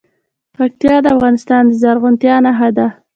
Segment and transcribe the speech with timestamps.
[0.55, 2.87] پکتیکا د افغانستان د زرغونتیا نښه ده.